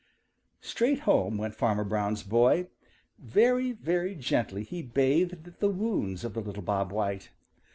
[0.61, 2.65] Straight home went Farmer Brown's boy.
[3.19, 7.29] Very, very gently he bathed the wounds of the little Bob White.